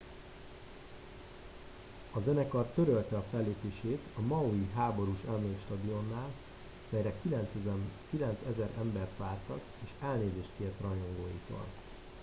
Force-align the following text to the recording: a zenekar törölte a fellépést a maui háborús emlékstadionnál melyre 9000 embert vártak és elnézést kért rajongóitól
a 2.11 2.19
zenekar 2.19 2.65
törölte 2.65 3.15
a 3.15 3.23
fellépést 3.31 3.99
a 4.17 4.21
maui 4.21 4.67
háborús 4.75 5.19
emlékstadionnál 5.27 6.27
melyre 6.89 7.13
9000 8.09 8.69
embert 8.79 9.17
vártak 9.17 9.59
és 9.83 9.89
elnézést 10.01 10.49
kért 10.57 10.79
rajongóitól 10.81 11.65